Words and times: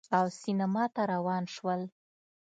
او 0.17 0.25
سینما 0.41 0.85
ته 0.95 1.01
روان 1.13 1.43
شول 1.55 1.81